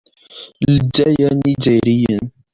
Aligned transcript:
Lezzayer 0.71 1.31
n 1.35 1.41
Yizzayriyen. 1.47 2.25